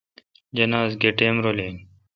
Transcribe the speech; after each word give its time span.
جناز 0.55 0.91
گہ 1.01 1.09
ٹئم 1.17 1.35
رل 1.43 1.59
این۔ 1.63 1.75